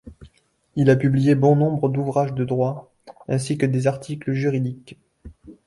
[0.75, 2.91] Il a publié bon nombre d'ouvrages de droit,
[3.27, 4.97] ainsi que des articles juridiques.